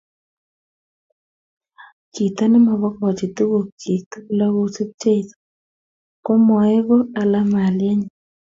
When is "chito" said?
2.13-2.43